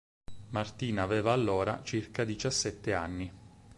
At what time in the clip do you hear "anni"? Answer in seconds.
2.95-3.31